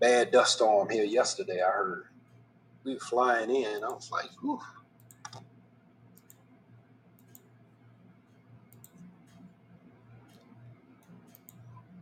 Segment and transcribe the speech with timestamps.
[0.00, 1.60] bad dust storm here yesterday.
[1.62, 2.04] I heard
[2.84, 3.84] we were flying in.
[3.84, 4.60] I was like, whew.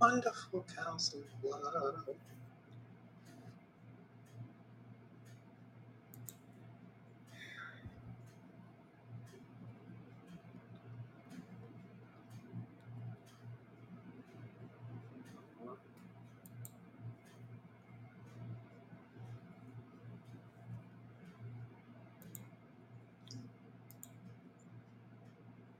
[0.00, 1.20] Wonderful counsel.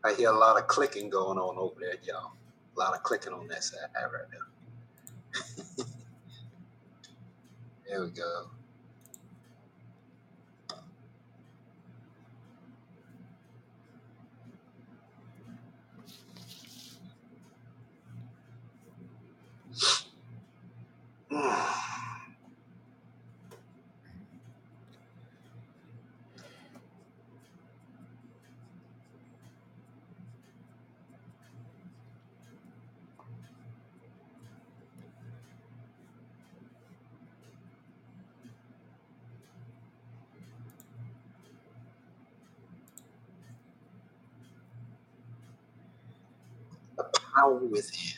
[0.06, 2.32] I hear a lot of clicking going on over there, y'all.
[2.76, 5.84] A lot of clicking on that side right now.
[7.88, 8.50] there we go.
[47.36, 48.14] Power within.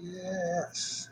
[0.00, 1.08] Yes.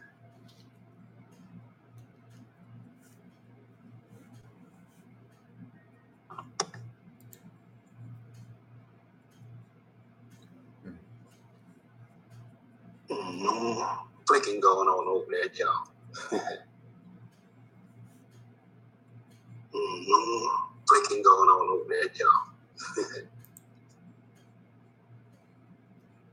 [13.11, 14.07] Mm-hmm.
[14.27, 14.89] Clicking going
[15.43, 15.87] over y'all.
[19.75, 20.47] mm-hmm.
[20.87, 22.47] Clicking going on over there, y'all.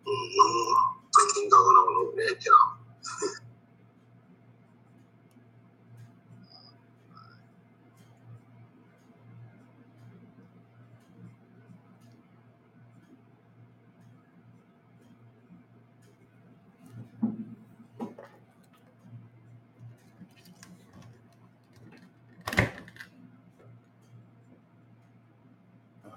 [0.08, 0.74] mm-hmm.
[1.14, 2.78] Clicking going on over there, y'all.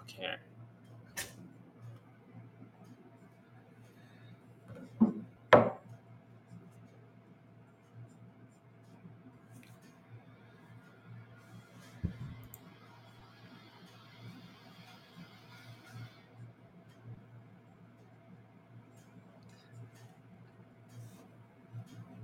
[0.03, 0.37] Okay.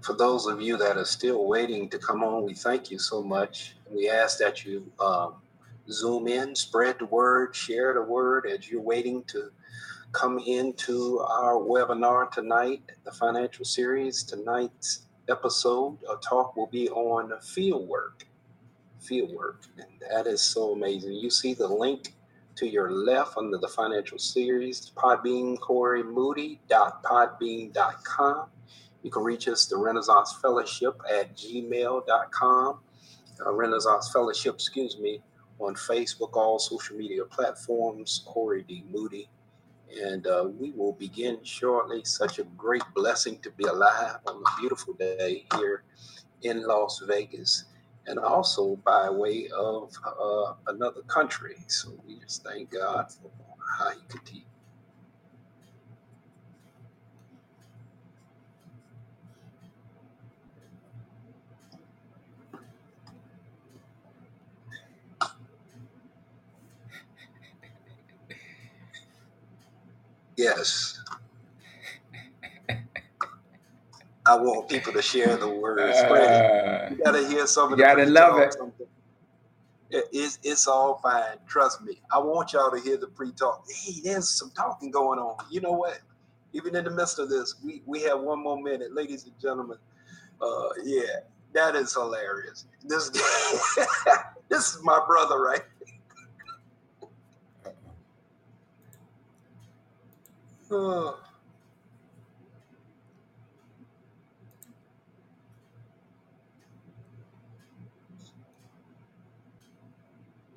[0.08, 3.22] For those of you that are still waiting to come on, we thank you so
[3.22, 3.76] much.
[3.90, 5.34] We ask that you um,
[5.90, 9.50] zoom in, spread the word, share the word as you're waiting to
[10.12, 14.22] come into our webinar tonight, the financial series.
[14.22, 18.26] Tonight's episode or talk will be on field work.
[19.00, 19.64] Field work.
[19.76, 21.12] And that is so amazing.
[21.12, 22.14] You see the link
[22.54, 28.46] to your left under the financial series, Podbean, Corey Moody, podbean.com.
[29.02, 32.80] You can reach us, the Renaissance Fellowship at gmail.com.
[33.46, 35.22] Uh, Renaissance Fellowship, excuse me,
[35.60, 38.84] on Facebook, all social media platforms, Corey D.
[38.90, 39.28] Moody.
[40.02, 42.02] And uh, we will begin shortly.
[42.04, 45.84] Such a great blessing to be alive on a beautiful day here
[46.42, 47.64] in Las Vegas
[48.06, 51.56] and also by way of uh, another country.
[51.68, 53.30] So we just thank God for
[53.78, 54.47] how He continues.
[70.38, 71.00] Yes.
[74.26, 75.80] I want people to share the word.
[75.80, 78.54] Uh, You gotta hear some of You the gotta love it.
[78.54, 78.86] something.
[79.90, 81.38] It- It's it's all fine.
[81.48, 82.00] Trust me.
[82.12, 83.64] I want y'all to hear the pre-talk.
[83.70, 85.36] Hey, there's some talking going on.
[85.50, 86.00] You know what?
[86.52, 89.78] Even in the midst of this, we we have one more minute, ladies and gentlemen.
[90.40, 91.20] Uh, yeah,
[91.54, 92.66] that is hilarious.
[92.84, 93.10] This
[94.50, 95.62] this is my brother, right?
[100.70, 101.12] Uh,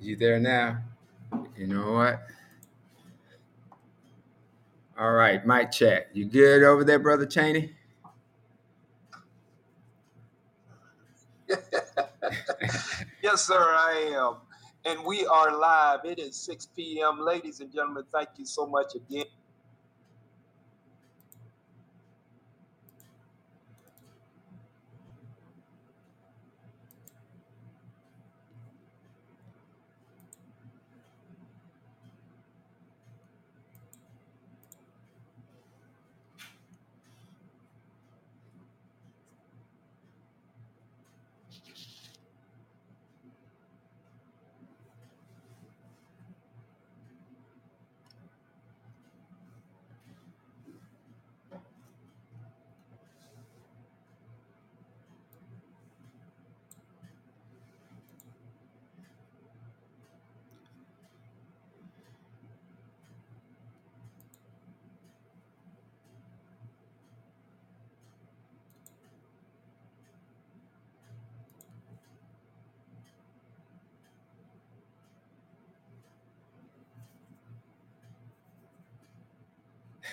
[0.00, 0.78] you there now?
[1.56, 2.20] You know what?
[4.98, 6.08] All right, mic check.
[6.12, 7.72] You good over there, brother Cheney?
[13.22, 14.36] yes, sir, I am.
[14.84, 16.00] And we are live.
[16.04, 17.20] It is 6 p.m.
[17.20, 19.24] Ladies and gentlemen, thank you so much again.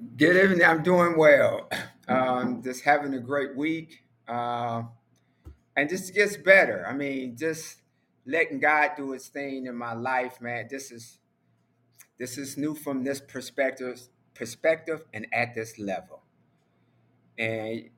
[0.00, 0.64] Good evening.
[0.64, 1.68] I'm doing well.
[2.08, 4.02] Um, just having a great week.
[4.26, 4.82] Uh,
[5.76, 6.84] and just gets better.
[6.84, 7.82] I mean, just
[8.26, 10.66] letting God do his thing in my life, man.
[10.68, 11.20] This is
[12.18, 16.24] this is new from this perspective perspective and at this level.
[17.38, 17.90] And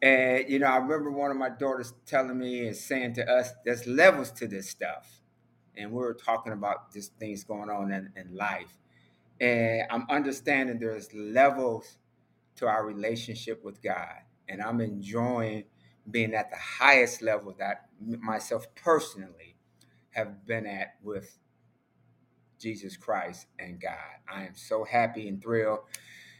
[0.00, 3.50] and you know, I remember one of my daughters telling me and saying to us,
[3.66, 5.20] there's levels to this stuff.
[5.76, 8.78] And we were talking about just things going on in, in life
[9.42, 11.98] and I'm understanding there's levels
[12.56, 15.64] to our relationship with God, and I'm enjoying
[16.08, 19.56] being at the highest level that myself personally
[20.10, 21.38] have been at with
[22.60, 23.96] Jesus Christ and God.
[24.32, 25.80] I am so happy and thrilled.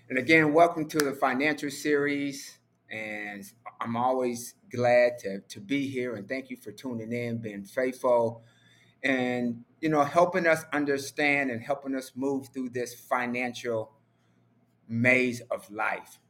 [0.08, 2.58] And again, welcome to the financial series.
[2.88, 3.42] And
[3.80, 6.14] I'm always glad to, to be here.
[6.14, 8.44] And thank you for tuning in, being faithful
[9.02, 13.92] and you know helping us understand and helping us move through this financial
[14.88, 16.20] maze of life.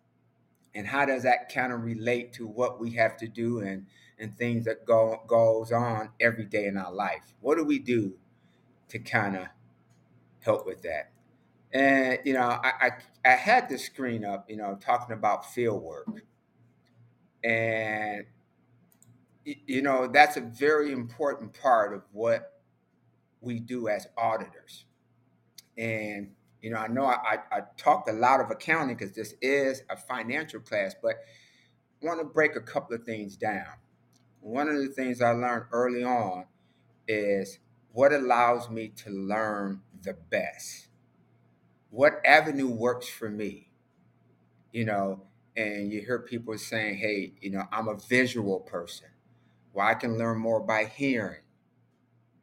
[0.75, 3.87] And how does that kind of relate to what we have to do and
[4.19, 7.35] and things that go goes on every day in our life?
[7.41, 8.15] What do we do
[8.89, 9.49] to kind of
[10.41, 11.13] help with that?
[11.75, 12.91] And you know I, I
[13.25, 16.23] i had the screen up you know talking about field work.
[17.45, 18.25] And
[19.45, 22.52] you know that's a very important part of what
[23.43, 24.87] we do as auditors.
[25.77, 26.31] And
[26.63, 29.97] you know, I know I, I, talked a lot of accounting because this is a
[29.97, 31.17] financial class, but
[32.01, 33.67] I want to break a couple of things down.
[34.41, 36.45] One of the things I learned early on
[37.09, 37.59] is
[37.93, 40.87] what allows me to learn the best.
[41.91, 43.69] What avenue works for me?
[44.73, 45.25] You know,
[45.57, 49.09] and you hear people saying, hey, you know, I'm a visual person.
[49.73, 51.42] Well, I can learn more by hearing.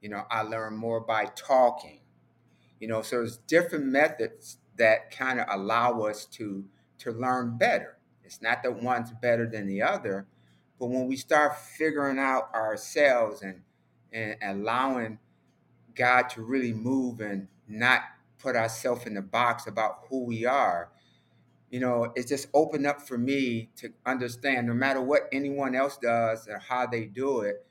[0.02, 2.00] You know, I learn more by talking.
[2.80, 6.66] You know, so there's different methods that kind of allow us to
[7.00, 7.98] to learn better.
[8.24, 10.28] It's not that one's better than the other,
[10.80, 13.62] but when we start figuring out ourselves and
[14.12, 15.20] and allowing
[15.96, 18.02] God to really move and not
[18.38, 20.90] put ourselves in the box about who we are,
[21.70, 25.98] you know, it's just opened up for me to understand no matter what anyone else
[25.98, 27.66] does or how they do it,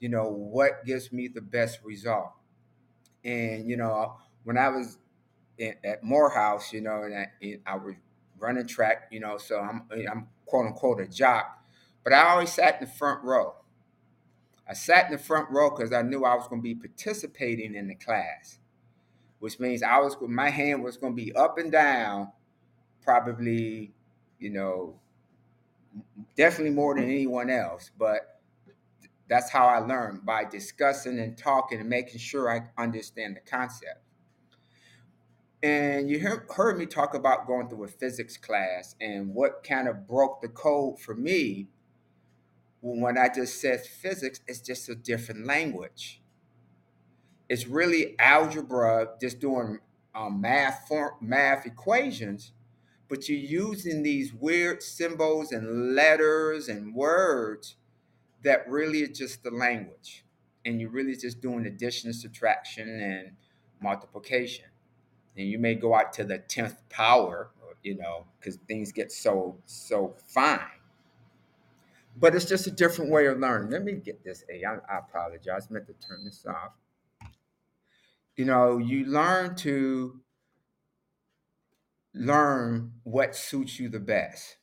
[0.00, 2.32] you know, what gives me the best result.
[3.24, 4.98] And, you know, when I was
[5.58, 7.94] in, at Morehouse, you know, and I, I was
[8.38, 11.62] running track, you know, so I'm, I'm quote unquote a jock,
[12.02, 13.54] but I always sat in the front row.
[14.66, 17.74] I sat in the front row because I knew I was going to be participating
[17.74, 18.58] in the class,
[19.40, 22.30] which means I was my hand was going to be up and down,
[23.02, 23.92] probably,
[24.38, 24.94] you know,
[26.36, 27.90] definitely more than anyone else.
[27.98, 28.19] But
[29.30, 34.02] that's how I learn by discussing and talking and making sure I understand the concept.
[35.62, 36.18] And you
[36.48, 40.48] heard me talk about going through a physics class and what kind of broke the
[40.48, 41.68] code for me
[42.80, 46.20] when I just said physics, is just a different language.
[47.48, 49.78] It's really algebra, just doing
[50.12, 52.52] um, math form, math equations,
[53.08, 57.76] but you're using these weird symbols and letters and words
[58.42, 60.24] that really is just the language,
[60.64, 63.32] and you're really just doing addition, subtraction, and
[63.80, 64.66] multiplication.
[65.36, 67.50] And you may go out to the 10th power
[67.82, 70.60] you know because things get so so fine.
[72.16, 73.70] But it's just a different way of learning.
[73.70, 75.68] Let me get this a I, I apologize.
[75.70, 76.72] I meant to turn this off.
[78.36, 80.20] You know you learn to
[82.14, 84.56] learn what suits you the best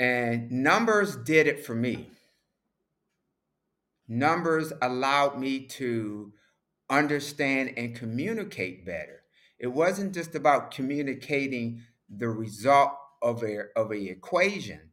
[0.00, 2.10] and numbers did it for me
[4.10, 6.32] numbers allowed me to
[6.90, 9.22] understand and communicate better.
[9.58, 12.90] It wasn't just about communicating the result
[13.22, 14.90] of a of a equation,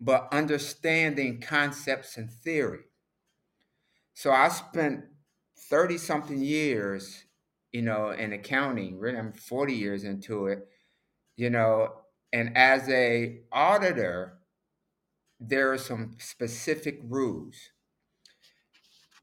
[0.00, 2.84] but understanding concepts and theory.
[4.14, 5.04] So I spent
[5.70, 7.24] 30 something years,
[7.72, 10.68] you know, in accounting, really I'm 40 years into it,
[11.36, 11.92] you know,
[12.32, 14.38] and as a auditor,
[15.40, 17.56] there are some specific rules.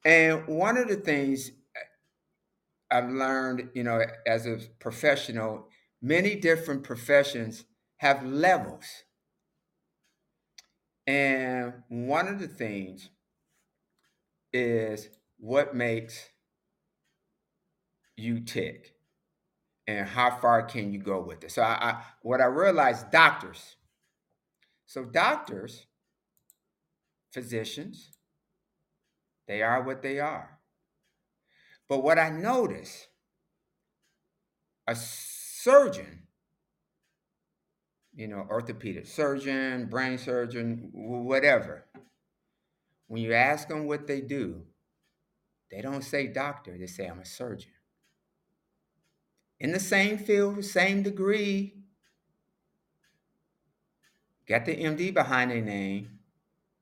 [0.03, 5.67] And one of the things uh, I've learned, you know, as a professional,
[6.01, 7.65] many different professions
[7.97, 8.85] have levels.
[11.07, 13.09] And one of the things
[14.53, 16.29] is what makes
[18.15, 18.94] you tick
[19.87, 21.51] and how far can you go with it.
[21.51, 23.75] So I, I what I realized doctors.
[24.85, 25.87] So doctors,
[27.31, 28.11] physicians,
[29.47, 30.59] they are what they are.
[31.87, 33.07] But what I notice,
[34.87, 36.23] a surgeon,
[38.15, 41.85] you know, orthopedic surgeon, brain surgeon, whatever,
[43.07, 44.63] when you ask them what they do,
[45.69, 47.71] they don't say doctor, they say I'm a surgeon.
[49.59, 51.73] In the same field, same degree,
[54.47, 56.19] got the MD behind their name,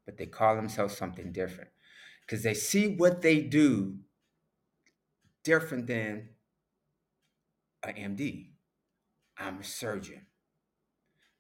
[0.05, 1.69] but they call themselves something different
[2.21, 3.97] because they see what they do
[5.43, 6.29] different than
[7.83, 8.49] an MD.
[9.37, 10.25] I'm a surgeon.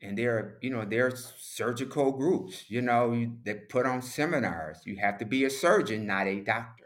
[0.01, 4.79] And there are, you know, there's surgical groups, you know, they put on seminars.
[4.85, 6.82] You have to be a surgeon, not a doctor.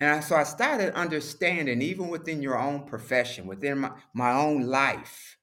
[0.00, 4.62] And I, so I started understanding, even within your own profession, within my, my own
[4.62, 5.38] life,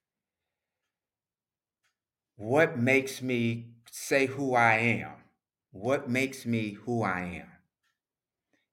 [2.38, 5.12] what makes me say who I am?
[5.72, 7.48] What makes me who I am?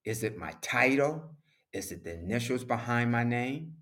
[0.05, 1.31] Is it my title?
[1.73, 3.75] Is it the initials behind my name?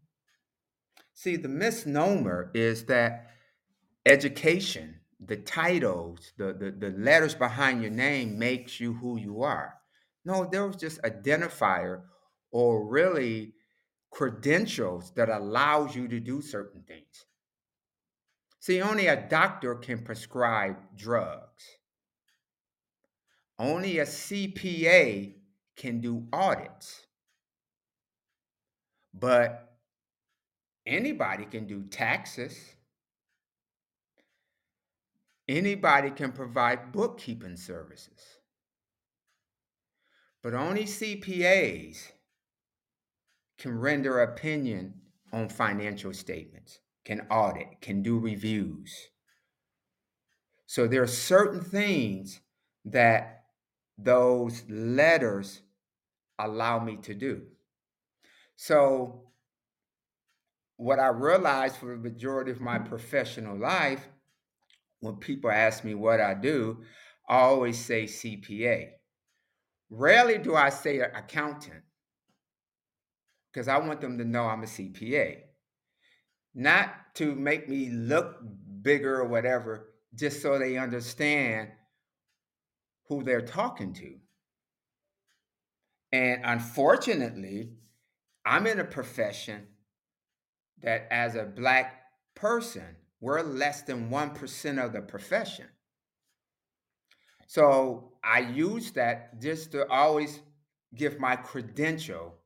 [1.13, 3.31] See, the misnomer is that
[4.07, 9.80] education, the titles, the, the, the letters behind your name makes you who you are.
[10.25, 12.03] No, there was just identifier
[12.51, 13.55] or really
[14.11, 17.25] credentials that allows you to do certain things.
[18.61, 21.65] See, only a doctor can prescribe drugs.
[23.59, 25.35] Only a CPA
[25.77, 27.07] can do audits.
[29.15, 29.77] But
[30.87, 32.57] anybody can do taxes.
[35.49, 38.40] Anybody can provide bookkeeping services.
[40.43, 42.13] But only CPAs
[43.59, 44.95] can render opinion
[45.33, 49.09] on financial statements, can audit, can do reviews.
[50.67, 52.41] So there are certain things
[52.87, 53.45] that
[53.99, 55.61] those letters
[56.39, 57.43] allow me to do.
[58.57, 59.31] So
[60.77, 64.09] what I realized for the majority of my professional life,
[65.01, 66.79] when people ask me what I do,
[67.29, 68.93] I always say CPA.
[69.91, 71.83] Rarely do I say accountant
[73.53, 75.39] because I want them to know I'm a CPA.
[76.55, 78.37] Not to make me look
[78.83, 81.69] bigger or whatever, just so they understand
[83.09, 84.15] who they're talking to.
[86.13, 87.71] And unfortunately,
[88.45, 89.67] I'm in a profession
[90.83, 92.03] that as a black
[92.35, 95.67] person, we're less than 1% of the profession.
[97.47, 100.41] So I use that just to always
[100.95, 102.37] give my credential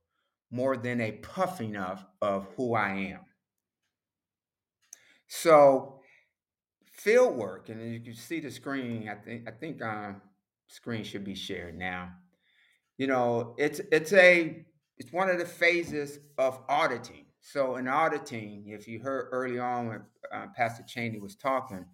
[0.50, 3.20] more than a puffing of, of who I am.
[5.26, 6.00] So
[6.84, 9.08] field work, and you can see the screen.
[9.08, 10.22] I think I think um,
[10.68, 12.10] screen should be shared now.
[12.98, 14.64] You know, it's it's a
[14.98, 17.26] it's one of the phases of auditing.
[17.40, 20.02] So in auditing, if you heard early on when
[20.32, 21.84] uh, Pastor Cheney was talking,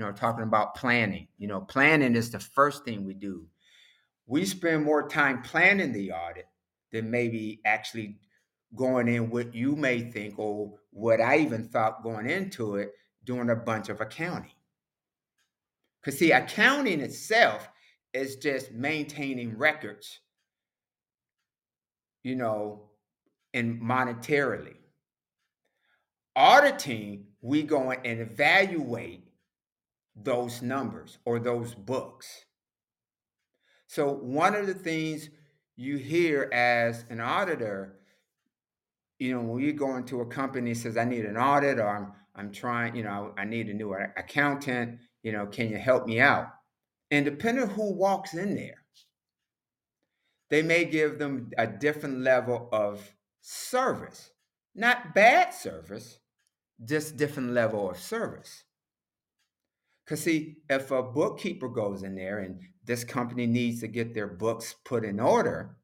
[0.00, 1.28] you know, talking about planning.
[1.36, 3.46] You know, planning is the first thing we do.
[4.26, 6.46] We spend more time planning the audit
[6.90, 8.16] than maybe actually
[8.74, 12.92] going in what you may think or what I even thought going into it,
[13.24, 14.54] doing a bunch of accounting.
[16.00, 17.68] Because see, accounting itself
[18.14, 20.20] is just maintaining records,
[22.22, 22.88] you know,
[23.52, 24.76] and monetarily.
[26.34, 29.29] Auditing, we go and evaluate
[30.16, 32.44] those numbers or those books.
[33.86, 35.30] So, one of the things
[35.76, 37.96] you hear as an auditor,
[39.18, 42.12] you know, when you go into a company says, I need an audit or I'm,
[42.36, 46.20] I'm trying, you know, I need a new accountant, you know, can you help me
[46.20, 46.48] out?
[47.10, 48.84] And depending who walks in there,
[50.50, 54.30] they may give them a different level of service.
[54.74, 56.18] Not bad service,
[56.84, 58.64] just different level of service.
[60.10, 64.26] Because see, if a bookkeeper goes in there and this company needs to get their
[64.26, 65.76] books put in order,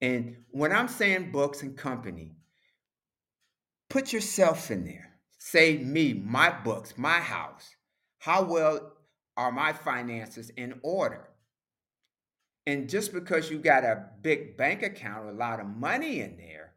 [0.00, 2.32] and when I'm saying books and company,
[3.90, 5.10] put yourself in there.
[5.36, 7.76] Say me, my books, my house.
[8.18, 8.94] How well
[9.36, 11.28] are my finances in order?
[12.66, 16.72] And just because you got a big bank account, a lot of money in there,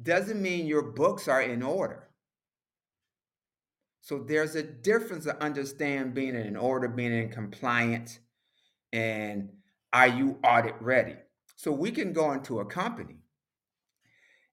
[0.00, 2.10] doesn't mean your books are in order.
[4.04, 8.18] So there's a difference to understand being in order, being in compliance,
[8.92, 9.48] and
[9.94, 11.14] are you audit ready?
[11.56, 13.16] So we can go into a company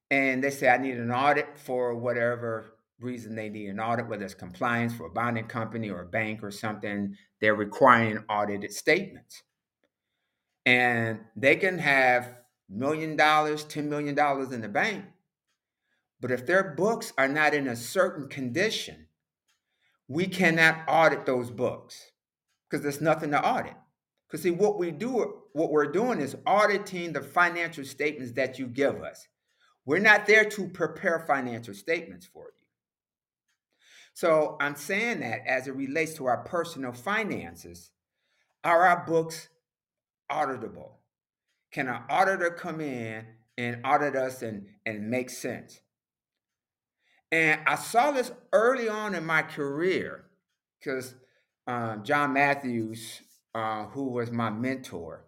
[0.10, 4.24] and they say, I need an audit for whatever reason they need an audit, whether
[4.24, 9.44] it's compliance for a bonding company or a bank or something, they're requiring audited statements.
[10.66, 12.38] And they can have
[12.70, 14.18] million dollars, $10 million
[14.54, 15.04] in the bank.
[16.22, 19.08] But if their books are not in a certain condition,
[20.12, 22.12] we cannot audit those books
[22.70, 23.76] because there's nothing to audit.
[24.28, 28.68] Because see, what we do, what we're doing is auditing the financial statements that you
[28.68, 29.28] give us.
[29.86, 32.66] We're not there to prepare financial statements for you.
[34.14, 37.92] So I'm saying that as it relates to our personal finances,
[38.66, 39.48] are our books
[40.30, 40.92] auditable?
[41.72, 43.26] Can an auditor come in
[43.58, 45.80] and audit us and, and make sense?
[47.32, 50.26] And I saw this early on in my career
[50.80, 51.16] because
[51.68, 53.22] um, John Matthews,
[53.56, 55.26] uh, who was my mentor,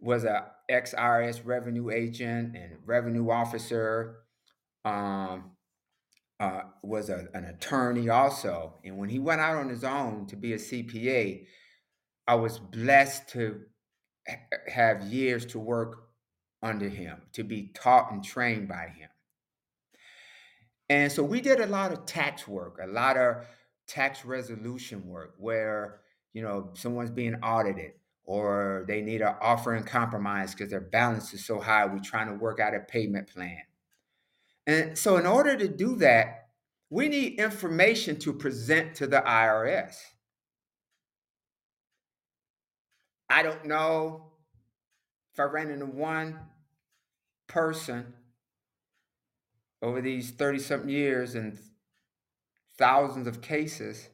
[0.00, 4.16] was a ex IRS revenue agent and revenue officer.
[4.84, 5.52] Um,
[6.40, 10.36] uh, was a, an attorney also, and when he went out on his own to
[10.36, 11.46] be a CPA,
[12.26, 13.60] I was blessed to
[14.28, 16.08] ha- have years to work
[16.60, 19.08] under him, to be taught and trained by him.
[20.88, 23.46] And so we did a lot of tax work, a lot of
[23.86, 26.00] tax resolution work where,
[26.32, 27.92] you know, someone's being audited
[28.24, 31.86] or they need an offer and compromise because their balance is so high.
[31.86, 33.62] We're trying to work out a payment plan.
[34.66, 36.48] And so, in order to do that,
[36.88, 39.94] we need information to present to the IRS.
[43.28, 44.32] I don't know
[45.32, 46.38] if I ran into one
[47.46, 48.14] person
[49.84, 51.58] over these 30 something years and
[52.78, 54.08] thousands of cases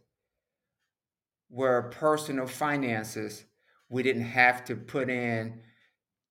[1.48, 3.44] where personal finances
[3.88, 5.60] we didn't have to put in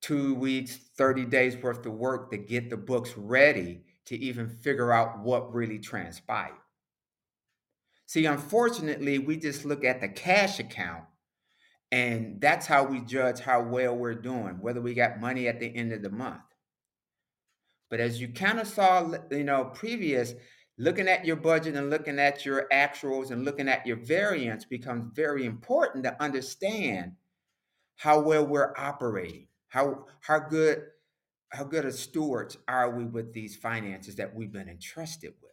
[0.01, 4.91] two weeks 30 days worth of work to get the books ready to even figure
[4.91, 6.53] out what really transpired.
[8.07, 11.05] See unfortunately we just look at the cash account
[11.93, 15.73] and that's how we judge how well we're doing whether we got money at the
[15.73, 16.41] end of the month
[17.89, 20.33] But as you kind of saw, you know, previous,
[20.77, 25.11] looking at your budget and looking at your actuals and looking at your variance becomes
[25.13, 27.13] very important to understand
[27.95, 30.83] how well we're operating, how how good
[31.51, 35.51] how good a stewards are we with these finances that we've been entrusted with.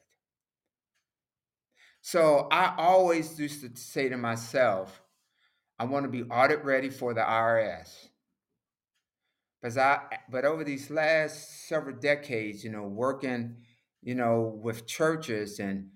[2.03, 5.03] So I always used to say to myself,
[5.79, 8.09] I want to be audit ready for the IRS.
[9.66, 9.98] Because I,
[10.31, 13.57] but over these last several decades, you know, working,
[14.00, 15.88] you know, with churches and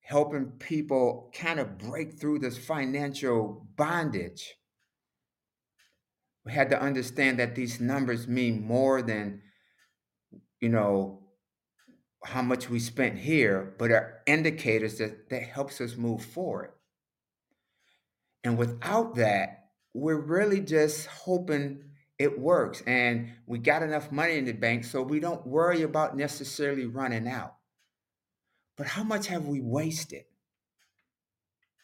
[0.00, 4.56] helping people kind of break through this financial bondage,
[6.44, 9.42] we had to understand that these numbers mean more than,
[10.60, 11.22] you know,
[12.24, 16.72] how much we spent here, but are indicators that, that helps us move forward.
[18.42, 21.84] And without that, we're really just hoping
[22.20, 26.14] it works and we got enough money in the bank so we don't worry about
[26.14, 27.54] necessarily running out.
[28.76, 30.24] But how much have we wasted?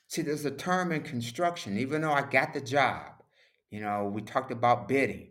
[0.09, 3.23] See, there's a term in construction, even though I got the job,
[3.71, 5.31] you know, we talked about bidding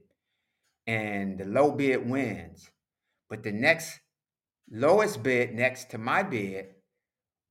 [0.87, 2.71] and the low bid wins.
[3.29, 3.99] But the next
[4.71, 6.65] lowest bid next to my bid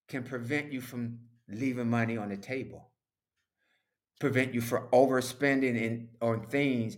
[0.08, 2.90] can prevent you from leaving money on the table,
[4.20, 6.96] prevent you from overspending in, on things,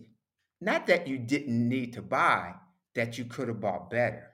[0.61, 2.55] not that you didn't need to buy,
[2.95, 4.33] that you could have bought better.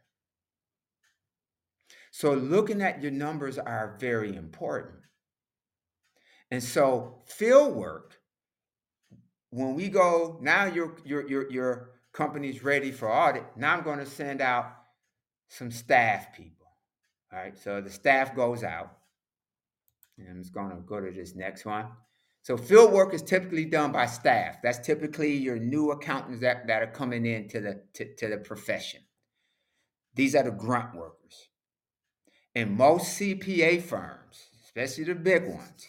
[2.11, 5.01] So looking at your numbers are very important.
[6.51, 8.21] And so field work,
[9.51, 13.45] when we go, now your your your your company's ready for audit.
[13.57, 14.73] Now I'm going to send out
[15.49, 16.67] some staff people.
[17.33, 18.97] All right, so the staff goes out.
[20.17, 21.87] And I'm just going to go to this next one.
[22.45, 24.59] So field work is typically done by staff.
[24.63, 29.01] That's typically your new accountants that, that are coming into the to, to the profession.
[30.15, 31.49] These are the grunt workers.
[32.55, 35.89] In most CPA firms, especially the big ones,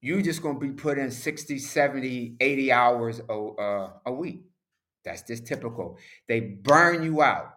[0.00, 4.40] you're just going to be put in 60, 70, 80 hours a, uh, a week.
[5.04, 5.98] That's just typical.
[6.26, 7.52] They burn you out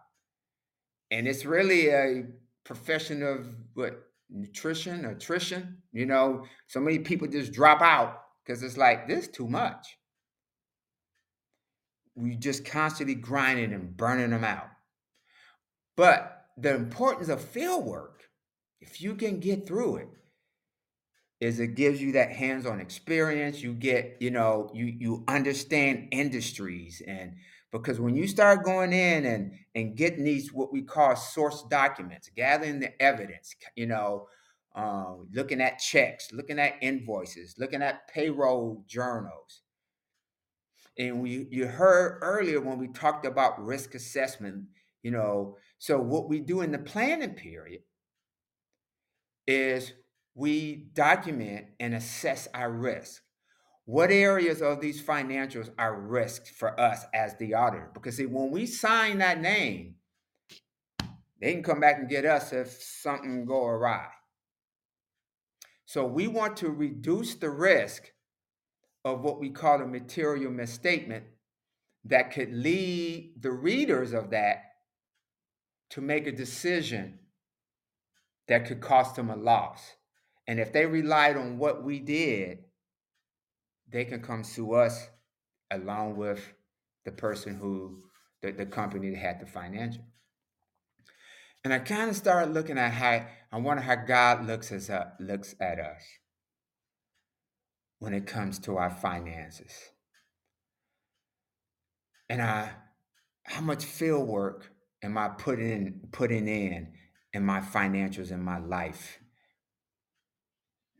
[1.10, 2.26] and it's really a
[2.66, 4.05] profession of what
[4.36, 5.78] nutrition, attrition.
[5.92, 9.98] You know, so many people just drop out because it's like this too much.
[12.16, 14.68] We just constantly grinding and burning them out.
[15.98, 18.24] But the importance of field work,
[18.80, 20.08] if you can get through it,
[21.42, 23.62] is it gives you that hands-on experience.
[23.62, 27.36] You get, you know, you you understand industries and
[27.72, 32.30] because when you start going in and and getting these what we call source documents
[32.36, 34.28] gathering the evidence you know
[34.76, 39.62] um, looking at checks looking at invoices looking at payroll journals.
[40.98, 44.66] And we you heard earlier when we talked about risk assessment
[45.04, 47.82] you know so what we do in the planning period
[49.48, 49.94] is
[50.34, 53.22] we document and assess our risk
[53.86, 57.92] what areas of these financials are risked for us as the auditor?
[57.94, 59.96] Because see, when we sign that name,
[61.40, 64.08] they can come back and get us if something go awry.
[65.86, 68.12] So we want to reduce the risk
[69.04, 71.26] of what we call a material misstatement
[72.06, 74.64] that could lead the readers of that
[75.92, 77.20] to make a decision
[78.48, 79.94] that could cost them a loss.
[80.48, 82.65] And if they relied on what we did,
[83.92, 85.08] they can come sue us
[85.72, 86.54] along with
[87.06, 88.04] the person who
[88.42, 90.04] the, the company that had the financial.
[91.64, 95.18] And I kind of started looking at how I wonder how God looks us up,
[95.20, 96.04] looks at us
[98.00, 99.72] when it comes to our finances.
[102.30, 102.70] And I
[103.44, 104.72] how much field work
[105.04, 106.94] am I putting in putting in
[107.34, 109.20] in my financials in my life?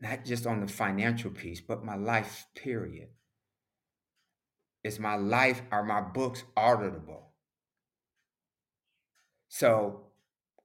[0.00, 3.08] Not just on the financial piece, but my life period.
[4.84, 7.22] Is my life, are my books auditable?
[9.48, 10.06] So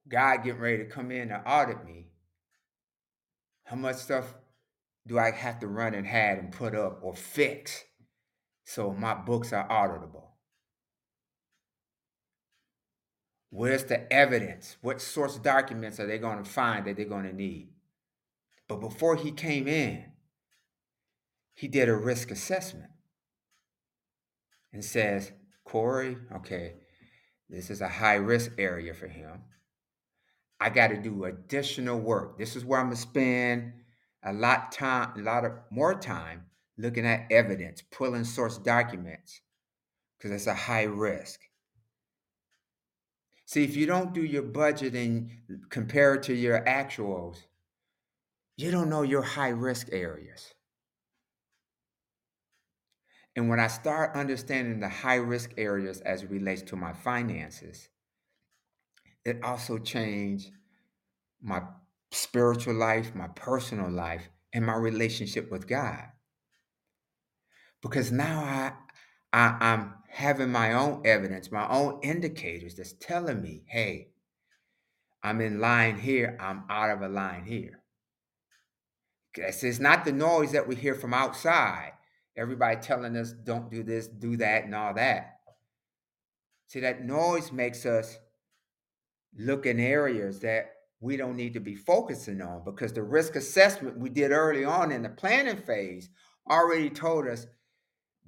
[0.08, 2.08] God getting ready to come in and audit me.
[3.64, 4.34] How much stuff
[5.06, 7.84] do I have to run and had and put up or fix
[8.64, 10.26] so my books are auditable?
[13.50, 14.76] Where's the evidence?
[14.82, 17.70] What source documents are they going to find that they're going to need?
[18.72, 20.02] But before he came in,
[21.52, 22.90] he did a risk assessment
[24.72, 25.30] and says,
[25.62, 26.76] Corey, okay,
[27.50, 29.42] this is a high risk area for him.
[30.58, 32.38] I got to do additional work.
[32.38, 33.74] This is where I'm gonna spend
[34.24, 36.46] a lot time, a lot of more time
[36.78, 39.42] looking at evidence, pulling source documents,
[40.16, 41.40] because it's a high risk.
[43.44, 45.28] See, if you don't do your budget and
[45.68, 47.36] compare it to your actuals,
[48.56, 50.54] you don't know your high risk areas.
[53.34, 57.88] And when I start understanding the high risk areas as relates to my finances,
[59.24, 60.50] it also changed
[61.40, 61.62] my
[62.10, 66.04] spiritual life, my personal life, and my relationship with God.
[67.80, 68.72] Because now I,
[69.32, 74.08] I I'm having my own evidence, my own indicators that's telling me, hey,
[75.22, 77.81] I'm in line here, I'm out of a line here.
[79.36, 81.92] It's not the noise that we hear from outside
[82.36, 85.40] everybody telling us don't do this, do that, and all that.
[86.66, 88.18] See, that noise makes us
[89.36, 93.98] look in areas that we don't need to be focusing on because the risk assessment
[93.98, 96.08] we did early on in the planning phase
[96.50, 97.46] already told us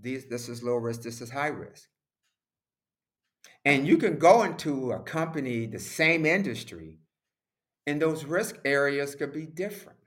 [0.00, 1.88] this, this is low risk, this is high risk.
[3.64, 6.98] And you can go into a company, the same industry,
[7.86, 9.98] and those risk areas could be different.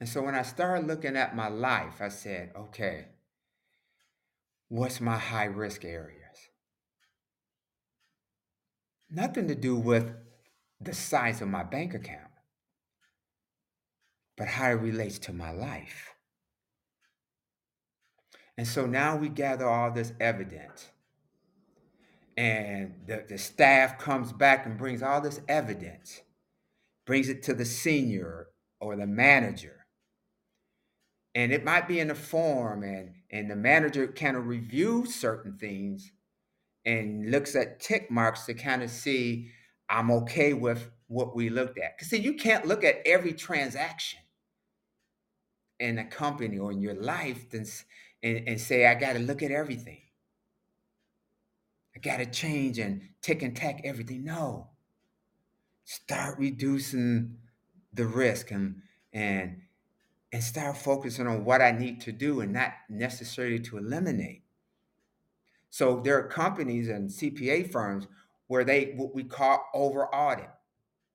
[0.00, 3.04] And so when I started looking at my life, I said, okay,
[4.68, 6.16] what's my high risk areas?
[9.10, 10.14] Nothing to do with
[10.80, 12.30] the size of my bank account,
[14.38, 16.14] but how it relates to my life.
[18.56, 20.88] And so now we gather all this evidence.
[22.38, 26.22] And the, the staff comes back and brings all this evidence,
[27.04, 28.46] brings it to the senior
[28.80, 29.79] or the manager
[31.34, 35.56] and it might be in a form and and the manager kind of reviews certain
[35.56, 36.12] things
[36.84, 39.50] and looks at tick marks to kind of see
[39.88, 41.96] i'm okay with what we looked at.
[41.96, 44.20] Because see you can't look at every transaction
[45.80, 47.66] in a company or in your life and,
[48.22, 50.00] and, and say i got to look at everything.
[51.96, 54.24] I got to change and tick and tack everything.
[54.24, 54.68] No.
[55.84, 57.38] Start reducing
[57.92, 59.62] the risk um, and and
[60.32, 64.42] and start focusing on what I need to do and not necessarily to eliminate.
[65.70, 68.06] So there are companies and CPA firms
[68.46, 70.50] where they what we call over audit.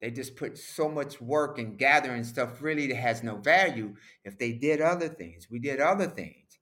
[0.01, 3.95] They just put so much work and gathering stuff really that has no value.
[4.23, 6.60] If they did other things, we did other things,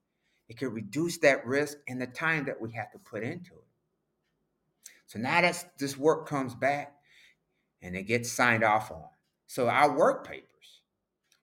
[0.48, 3.64] it could reduce that risk and the time that we have to put into it.
[5.06, 6.94] So now that this work comes back
[7.82, 9.04] and it gets signed off on.
[9.46, 10.80] So our work papers,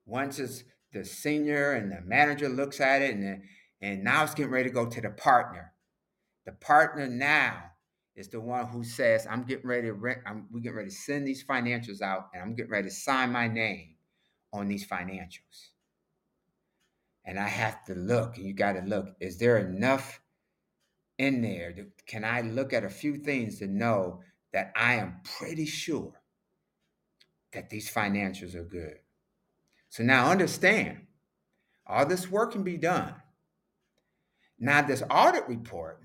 [0.05, 3.43] once it's the senior and the manager looks at it and
[3.81, 5.73] and now it's getting ready to go to the partner.
[6.45, 7.63] The partner now
[8.15, 10.19] is the one who says, "I'm getting ready to rent.
[10.25, 13.31] I'm, we getting ready to send these financials out, and I'm getting ready to sign
[13.31, 13.95] my name
[14.53, 15.69] on these financials."
[17.25, 19.15] And I have to look, and you got to look.
[19.19, 20.21] Is there enough
[21.17, 21.73] in there?
[21.73, 24.21] To, can I look at a few things to know
[24.53, 26.13] that I am pretty sure
[27.53, 29.00] that these financials are good?
[29.91, 31.01] So now understand,
[31.85, 33.13] all this work can be done.
[34.57, 36.01] Now, this audit report,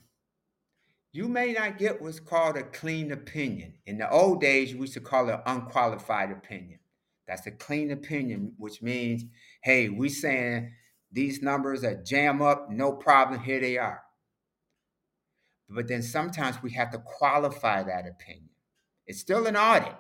[1.12, 3.75] you may not get what's called a clean opinion.
[3.87, 6.81] In the old days, we used to call it unqualified opinion.
[7.29, 9.22] That's a clean opinion, which means,
[9.62, 10.72] hey, we saying
[11.12, 14.03] these numbers are jam up, no problem, here they are.
[15.68, 18.51] But then sometimes we have to qualify that opinion.
[19.07, 19.94] It's still an audit,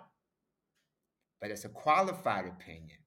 [1.40, 2.98] but it's a qualified opinion.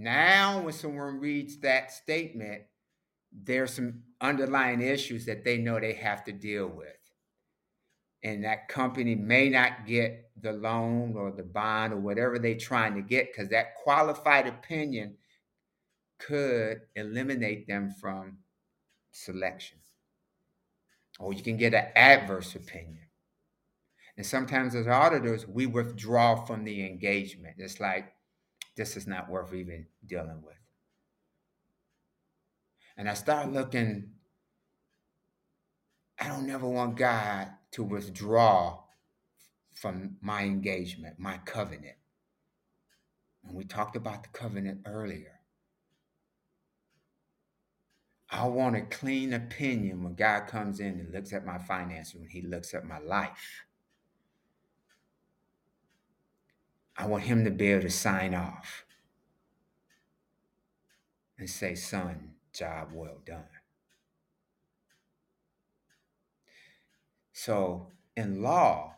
[0.00, 2.62] Now, when someone reads that statement,
[3.30, 6.96] there's some underlying issues that they know they have to deal with.
[8.22, 12.94] And that company may not get the loan or the bond or whatever they're trying
[12.94, 15.16] to get because that qualified opinion
[16.18, 18.38] could eliminate them from
[19.12, 19.76] selection.
[21.18, 23.08] Or you can get an adverse opinion.
[24.16, 27.56] And sometimes as auditors, we withdraw from the engagement.
[27.58, 28.14] It's like,
[28.76, 30.56] this is not worth even dealing with.
[32.96, 34.10] And I start looking,
[36.18, 38.80] I don't never want God to withdraw
[39.72, 41.96] from my engagement, my covenant.
[43.44, 45.40] And we talked about the covenant earlier.
[48.30, 52.28] I want a clean opinion when God comes in and looks at my finances, when
[52.28, 53.64] He looks at my life.
[57.00, 58.84] I want him to be able to sign off
[61.38, 63.48] and say, son, job well done.
[67.32, 68.96] So in law,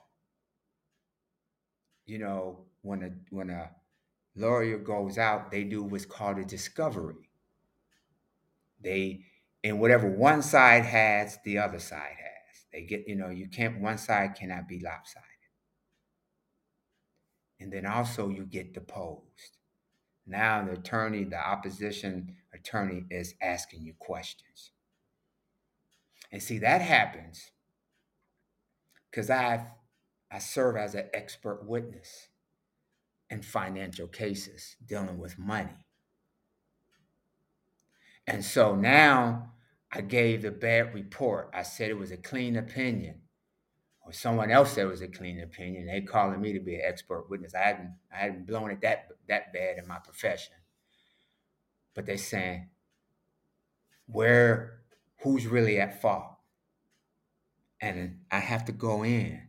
[2.04, 3.70] you know, when a when a
[4.34, 7.30] lawyer goes out, they do what's called a discovery.
[8.80, 9.26] They
[9.62, 12.64] and whatever one side has, the other side has.
[12.72, 15.31] They get, you know, you can't one side cannot be lopsided.
[17.62, 19.58] And then also you get deposed.
[20.26, 24.72] Now the attorney, the opposition attorney is asking you questions.
[26.32, 27.52] And see, that happens
[29.10, 29.66] because I
[30.30, 32.28] I serve as an expert witness
[33.30, 35.86] in financial cases dealing with money.
[38.26, 39.52] And so now
[39.92, 41.50] I gave the bad report.
[41.52, 43.21] I said it was a clean opinion.
[44.04, 45.86] Or someone else said it was a clean opinion.
[45.86, 47.54] They calling me to be an expert witness.
[47.54, 50.54] I hadn't I hadn't blown it that that bad in my profession.
[51.94, 52.68] But they saying
[54.06, 54.80] where
[55.22, 56.36] who's really at fault?
[57.80, 59.48] And I have to go in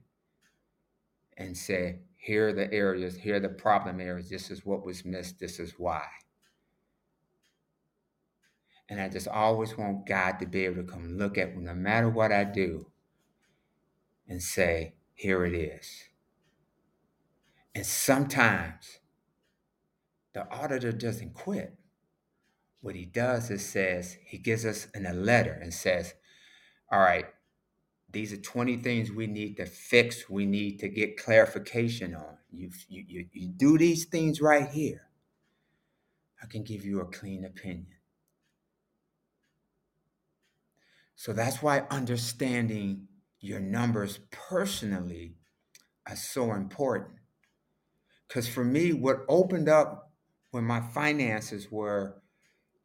[1.38, 5.06] and say, here are the areas, here are the problem areas, this is what was
[5.06, 6.06] missed, this is why.
[8.90, 12.10] And I just always want God to be able to come look at no matter
[12.10, 12.88] what I do
[14.28, 16.04] and say, here it is.
[17.76, 19.00] And sometimes
[20.34, 21.76] the auditor doesn't quit.
[22.82, 26.14] What he does is says, he gives us in a letter and says,
[26.92, 27.26] all right,
[28.12, 32.38] these are 20 things we need to fix, we need to get clarification on.
[32.52, 35.08] You, you, you do these things right here.
[36.42, 37.88] I can give you a clean opinion.
[41.16, 43.08] So that's why understanding
[43.44, 45.36] your numbers personally
[46.08, 47.16] are so important.
[48.28, 50.12] Because for me, what opened up
[50.52, 52.22] when my finances were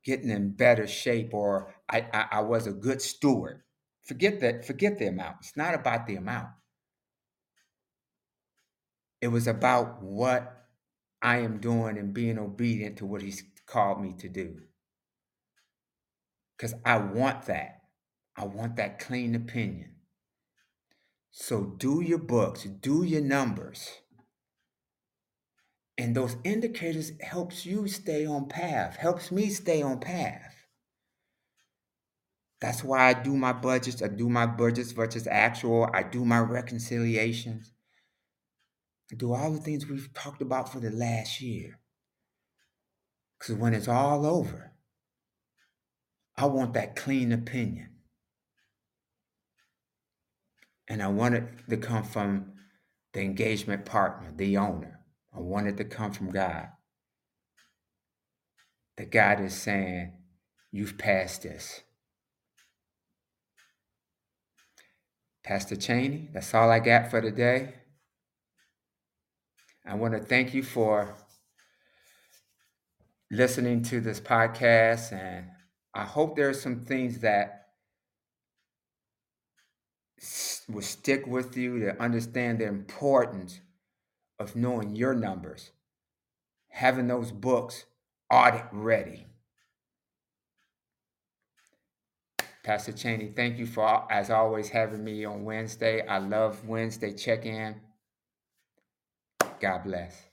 [0.05, 3.62] getting in better shape or I, I, I was a good steward
[4.09, 5.37] Forget that, forget the amount.
[5.40, 6.49] It's not about the amount.
[9.21, 10.66] It was about what
[11.23, 14.61] I am doing and being obedient to what he's called me to do.
[16.57, 17.83] Because I want that.
[18.37, 19.92] I want that clean opinion.
[21.31, 23.88] So do your books, do your numbers.
[25.97, 30.55] And those indicators helps you stay on path, helps me stay on path.
[32.61, 34.03] That's why I do my budgets.
[34.03, 35.88] I do my budgets versus actual.
[35.95, 37.73] I do my reconciliations.
[39.12, 41.79] I do all the things we've talked about for the last year.
[43.38, 44.73] Because when it's all over,
[46.37, 47.91] I want that clean opinion.
[50.88, 52.53] And I want it to come from
[53.12, 55.01] the engagement partner, the owner.
[55.35, 56.68] I want it to come from God.
[58.96, 60.14] That God is saying,
[60.70, 61.83] You've passed this.
[65.44, 67.74] Pastor Cheney, that's all I got for today.
[69.87, 71.16] I want to thank you for
[73.31, 75.46] listening to this podcast, and
[75.94, 77.67] I hope there are some things that
[80.68, 83.61] will stick with you to understand the importance
[84.38, 85.70] of knowing your numbers,
[86.68, 87.85] having those books
[88.31, 89.26] audit ready.
[92.64, 96.07] Pastor Cheney, thank you for, as always, having me on Wednesday.
[96.07, 97.76] I love Wednesday check in.
[99.61, 100.28] God bless.